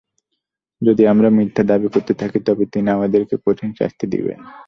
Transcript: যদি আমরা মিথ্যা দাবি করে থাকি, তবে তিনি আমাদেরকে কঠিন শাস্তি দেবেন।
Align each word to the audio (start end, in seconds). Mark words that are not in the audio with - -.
যদি 0.81 1.03
আমরা 1.07 1.29
মিথ্যা 1.29 1.63
দাবি 1.63 1.87
করে 1.93 2.13
থাকি, 2.13 2.39
তবে 2.47 2.63
তিনি 2.73 2.87
আমাদেরকে 2.91 3.35
কঠিন 3.45 3.69
শাস্তি 3.79 4.05
দেবেন। 4.07 4.39